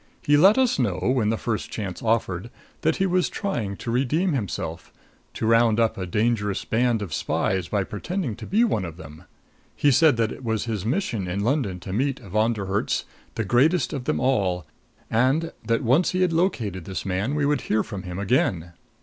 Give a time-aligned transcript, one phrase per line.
[0.23, 2.49] He let us know, when the first chance offered,
[2.81, 4.91] that he was trying to redeem himself,
[5.35, 9.25] to round up a dangerous band of spies by pretending to be one of them.
[9.75, 13.45] He said that it was his mission in London to meet Von der Herts, the
[13.45, 14.65] greatest of them all;
[15.11, 18.73] and that, once he had located this man, we would hear from him again.